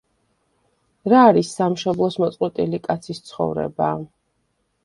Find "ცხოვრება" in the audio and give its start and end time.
3.29-3.95